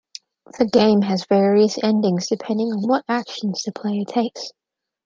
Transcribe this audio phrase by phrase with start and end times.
[0.57, 4.49] The game has various endings depending on what actions the player takes.